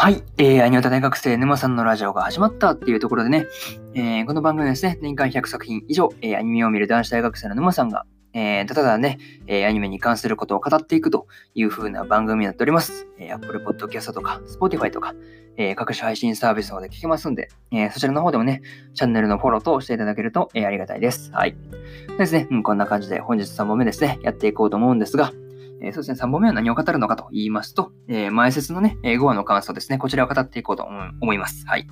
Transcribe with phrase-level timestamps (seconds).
[0.00, 0.22] はい。
[0.38, 3.46] えー、アニオタ大学生沼さんのラジオが始まったっていうところでね、
[3.92, 13.08] えー、この番組はですね、年間100作品以上、えー、アニメを見る男子大学生の沼さんが、えー、ただね、えー、アニメに関することを語っていくという風な番組になっております。
[13.18, 15.14] えー、Apple Podcast とか Spotify とか、
[15.58, 18.62] えー、各種配信サービスの方で聞けますんで、えー、そちらの方でもね、
[18.94, 21.30] チャンネルのフォローとしていただけると、えー、ありがたいです。
[21.32, 21.54] はい。
[22.16, 25.30] ですね、うん、こんな感じで本日3本目ですね、やっていこうと思うんですが、
[25.82, 30.86] え、そうですね、3本目は何を語るのかと言いますと、え、前説のね、5話の感想ですね、こちらを語っていこうと
[31.20, 31.66] 思います。
[31.66, 31.86] はい。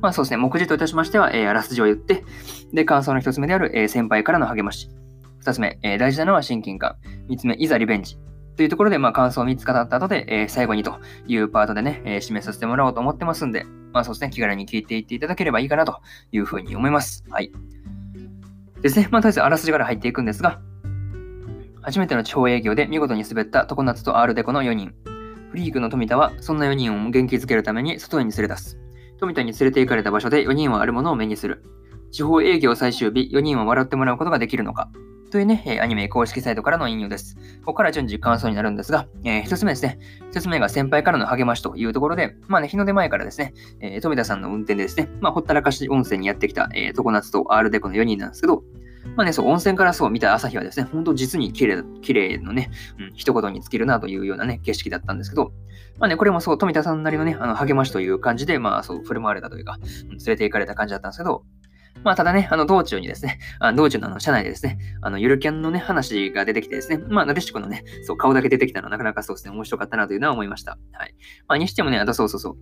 [0.00, 2.24] まあそうですね、目次といたしましては、え、あらすじを言って、
[2.72, 4.88] で、感想の1つ目である、え、先輩からの励まし。
[5.42, 6.96] 2つ目、え、大事なのは親近感。
[7.28, 8.18] 3つ目、いざリベンジ。
[8.56, 16.00] というところで、まあ、感想を3つ語った後で、えー、最後にというパートでね、えー、締めさせてもらおうと思ってますんで、まあそうですね、気軽に聞いていっていただければいいかなと
[16.32, 17.24] いうふうに思います。
[17.30, 17.50] はい。
[18.80, 20.60] ですね、まあとりあえずあらすじから入っていくんですが、
[21.84, 24.94] 初めての地方営業で見事に滑った常夏と R デコの4人。
[25.50, 28.78] フリークの富田はそんな4人を元気づけるために外に連れ出す。
[29.20, 31.62] 富田に連れて行かれた場所で4人はあるものを目にする。
[32.10, 34.88] 地方営業最終日、4人は笑ってもらうことができるのか
[35.30, 37.36] というね、アニメ公式サイトからの引用です。
[37.60, 39.98] ここから順次感想になるんですが、えー、一つ目ですね。
[40.30, 48.62] 一つ目が先輩からの励ましというところで、まあね、日の出前からですね、えー、富田さんの運転でですね、まあ、ほったらかし温泉にやってきた、えー、常夏と R デコの4人なんですけど、
[49.16, 55.52] まあね、そう、温泉からそう見た朝日はですね、本当実に綺麗、綺麗のね、うん、一言に尽きるなというようなね、景色だったんですけど、
[55.98, 61.44] まあね、これもそう、富田さんなりのね、あの励ましという感じで、まあそう、振る舞われたというか、うん、連れて行かれた感じだったんですけど、
[62.02, 70.76] まあ、ただね、あの、道中にですね、あ道中のあの、車内でですね、あの、ゆるキャンのね、話が出てきてですね、まあ、なでしこのね、そう、顔だけ出てきたのはなかなかそうですね、面白かったなというのは思いました。
[70.92, 71.14] はい。
[71.48, 72.56] まあ、にしてもね、あとそうそうそう。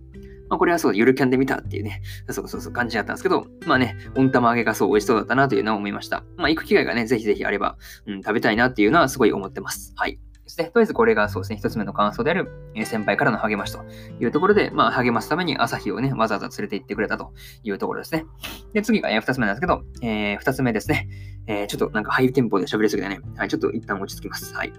[0.49, 6.23] まあ、これはそう、ゆるキャンで見たっていうね、 そうそうそう感じだったんですけど、まあね、温玉揚げがそう美味しそうだったなというのは思いました。
[6.37, 9.93] まあ、行く機会がね、ぜひぜひあれば、うん、食べたいなっていうのはすごい思ってます。
[9.95, 10.19] はい。
[10.43, 10.65] ですね。
[10.65, 13.83] とりあえずこれがそうですね、一つ目の感想である、え先輩からの励ましと
[14.19, 17.33] いうところで、まあ、励ますために朝日をね、わざわざ連れて行ってくれたと
[17.63, 18.25] いうところですね。
[18.73, 21.07] で、次が、え二つ目なんですけど、えー、二つ目ですね。
[21.47, 23.19] えー、ちょっとなんかハイテンポで喋りすぎたね。
[23.35, 24.53] はい、ちょっと一旦落ち着きます。
[24.53, 24.73] はい。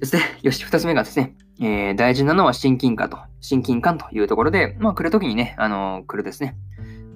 [0.00, 0.22] ですね。
[0.42, 6.56] よし、二つ目がですね、えー、大事なのは親近感と、親近感というところで、まあ、来るときにね、あのー、来るですね。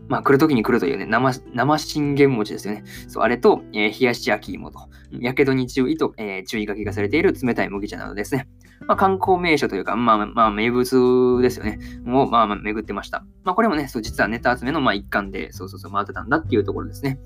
[0.06, 2.84] まあ、来るときに来るというね、生、生信玄餅ですよね。
[3.08, 4.80] そう、あれと、えー、冷やし焼き芋と、
[5.12, 8.48] やけどに注意と、えー、注意書きがされている冷たい麦茶などですね。
[8.86, 11.78] まあ、観光名所というか、まあ、まあ、名物ですよね。
[12.06, 13.24] を、まあ、まあ、巡ってました。
[13.44, 17.18] まあ、これもね、そう、実はネタ集めの、まあ、一環で、そうそうそう、回ってたんだっていうところですね。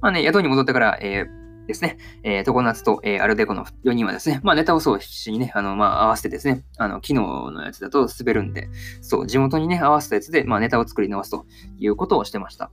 [0.00, 8.68] まあね、宿に戻ってから、えー、ですね、えー、常夏と、えー、アルデコの4人はですね、まあ、ネタをそう必死にね、あの、まあ、合わせてですね、あの、昨日のやつだと滑るんで、
[9.00, 11.46] そう、地元にね、合わせたやつで、まあ、ネタを作り直すと
[11.78, 12.70] いうことをしてました。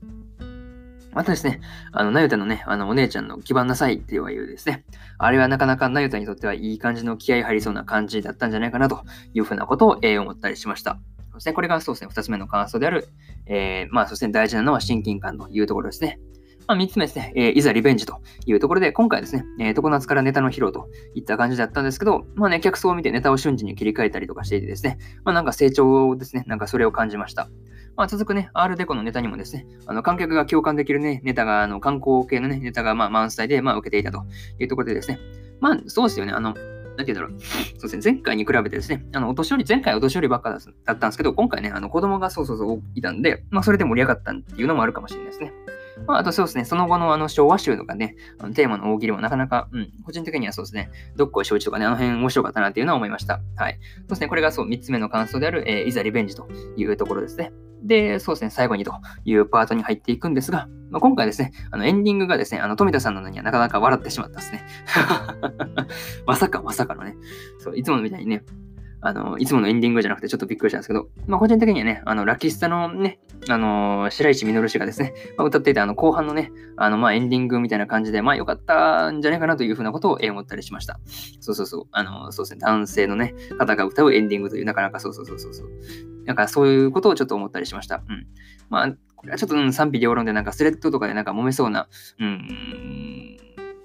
[1.11, 1.59] またですね、
[1.91, 4.85] あの、なゆたのね、あの、お姉ちゃんの基盤なさいって言われるですね、
[5.17, 10.99] あれはなかなかなゆたにとってはいい感じの気合入りそうな感じだったんじゃないかなというふうなことを、えー、思ったりしました。
[11.33, 13.07] そしてこれがそうですね、二つ目の感想である、
[13.47, 16.19] えー、まあ、そして大事なのは親近感というところですね。
[16.69, 27.49] まあ、3つ目ですね、えー、いざリベンジというところで、今回ですね、えー、常夏からネタの披露といった感じだったんですけど、まあね、客層を見てネタを瞬時に切り替えたりとかしていてですね、まあなんか成長をですね、なんかそれを感じました。
[27.95, 34.23] まあ、続くね、R デコのネタにもですね、あの観客が共感できるね、ネタが、あの観光系のね、ネタがまあ満載で、まあ、受けていたと
[34.59, 35.17] いうところでですね、
[35.59, 36.53] まあ、そうですよね、あの、
[36.97, 37.39] なんて言うんだろう。
[37.79, 45.51] そうですね、前回に比べてですね、あの、お年寄り、前回お年寄りばっかだったんですけど、今回ね、あの、子供がそうそうそういたんで、まあ、それで盛り上がったっていうのもあるかもしれないですね。
[46.07, 53.41] まあ、あとそうですね、その後のあの昭和集とかね、あのテーマの大喜利もなかなか、うん、個人的にはそうですね、どっこい承知とかね、あの辺面白かったなっていうのは思いました。
[53.55, 53.79] はい。
[53.99, 57.51] そうですね、これがそう、3つ目の感想である、えー、いざリベンジというところですね。
[57.83, 58.93] で、そうですね、最後にと
[59.25, 64.63] いうパートに入っていくんですが、まあ、今回ですね、あのエンディングがですね、あの富田さんののにはなかなか笑ってしまったですね。
[66.25, 67.15] まさかまさかのね、
[67.59, 68.43] そう、いつものみたいにね、
[69.01, 80.99] あの、いつものエンディングじゃなくてちょっとびっくりしたんですけど、まあ、個人的にはね、あの、ラキスタのね、あの、白石稔氏がですね、まあ、歌っていたあの、後半のね、あの、まあ、エンディングみたいな感じで、まあ、良かったんじゃないかなというふうなことを思ったりしました。
[81.39, 85.69] そうそうそう、あの、そうですね、男性のね、方が歌うエンディングという、なかなかそうそうそうそうそう。
[86.25, 88.03] なんかそういうことをちょっと思ったりしました。
[88.07, 88.27] うん。
[88.69, 93.18] まあ、これはちょっと、うん、賛否両論で、なんかスレッドとかでなんか揉めそうな、うん、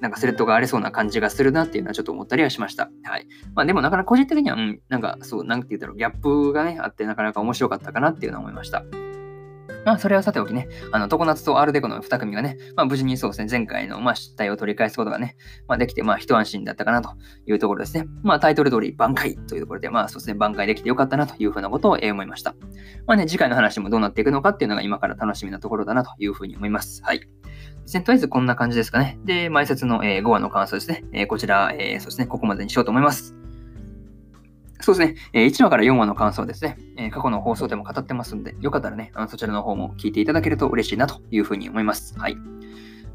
[0.05, 2.91] なんかスレッドがありそうな感じがするなっていうのはちょっと思ったりはしました。
[3.05, 3.27] はい。
[3.55, 8.85] まあでもなかなか個人的には、うん、なんかそう、なんて言うだろうギャップがね、あってなかなか面白かったかなっていうのは思いました。
[9.85, 15.37] まあ、それはさておきね、あの、常夏とアルデコの2組がね、まあ、無事にそうですね、前回の、まあ、失態を取り返すことがね、
[15.69, 17.11] まあ、できて、まあ、一安心だったかなと
[17.47, 18.07] いうところですね。
[18.23, 22.55] まあ、タイトル通り、挽回というところで、まあ、そうですね、挽回できてよかったなというふうなことを、え思いました。
[23.07, 27.03] まあね、次回の話もどうなっていくのかっていうのが今から楽しみなところだなというふうに思います。
[27.05, 27.21] はい。
[27.21, 27.27] と
[27.99, 29.19] りあえずこんな感じですかね。
[29.25, 31.05] で、前説の、えー、5話の感想ですね。
[31.13, 33.44] えー、こちら、えー、そうですね、ここまでにしようと思います。
[34.85, 42.15] そうですね、え、1話から4話の感想ですね、え、過去の放送でも語ってますんで、よかったらね、あのそちらの方も聞いていただけると嬉しいなというふうに思います。
[42.19, 42.37] はい。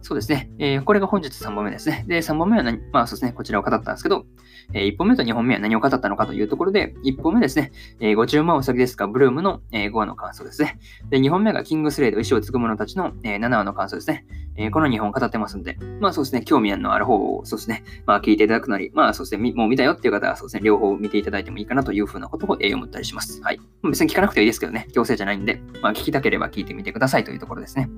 [0.01, 0.49] そうですね。
[0.57, 2.05] え、これが本日3本目ですね。
[2.07, 4.25] で、3本目は何、まあそうですね、こちらを語ったんですけど、
[4.73, 10.79] え、1本目と2本目は何を語ったのかというところで、1本目ですね、えー、ご注文はうさぎですか、ブルームの、え、5話の感想ですね。
[11.11, 14.25] で、2本目がキングスレイド、石を継ぐ者たちの、え、7話の感想ですね。
[14.61, 23.41] え、この2本語ってますんで、まあそうですね、興味のある方を、そうですね、まあ聞いていただくなり、まあそうですね、もう見たよっていう方は、そうですね、両方見ていただいてもいいかなというふうなことを、思ったりします。
[23.41, 23.59] はい。
[23.83, 27.89] 別に聞かなくていいですけどね、強制じゃないんで、まあ聞きたければ聞いてみてくださいというところですね。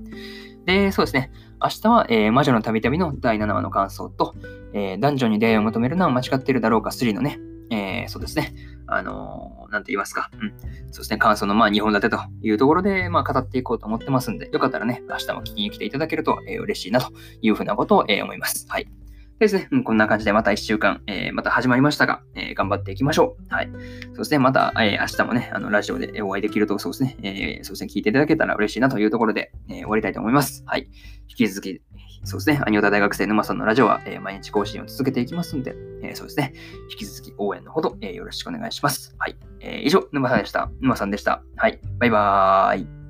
[0.65, 1.31] で、そうですね。
[1.61, 4.35] 明日は、えー、魔女のたびたびの第7話の感想と、
[4.73, 7.39] えー、男女に出会いを求めるのは間違っているだろうか3のね、
[7.71, 8.53] えー、そうですね。
[8.85, 10.29] あのー、なんて言いますか。
[10.33, 10.53] うん。
[10.91, 11.17] そうですね。
[11.17, 18.67] 感想のまあ2本立てというところで、まあ語っていこうと思ってますんで、よかったらね、明日も聞きに来ていただけると、えー、嬉しいなというふうなことを、え、思います。
[18.69, 18.87] はい。
[19.41, 23.53] ですね、うん、こんな感じでまた1週間、えー、また始まりましたが、えー、頑張っていきましょう。
[23.53, 23.69] はい。
[24.07, 30.63] そうですね、また、えー、明日もね、あの、ラジオでお会いできると、そうですね、えそうですね、聞いていただけたら嬉しいなというところで、え終わりたいと思います。
[30.67, 30.87] はい。
[31.27, 31.81] 引き続き、
[32.23, 36.53] そうですね、アニオタ大学生沼さんのラジオは、え毎日更新を続けていきますので、えそうですね、
[36.91, 39.15] 引き続き応援のほど、えよろしくお願いします。
[39.17, 39.35] はい。
[39.59, 40.69] え以上、沼さんでした。
[40.81, 41.43] 沼さんでした。
[41.55, 41.79] はい。
[41.99, 43.00] バイバーイ。